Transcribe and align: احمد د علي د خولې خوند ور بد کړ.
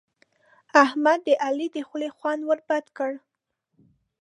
احمد 0.83 1.19
د 1.27 1.29
علي 1.45 1.67
د 1.75 1.77
خولې 1.87 2.09
خوند 2.17 2.41
ور 2.45 2.59
بد 2.69 2.85
کړ. 2.97 3.11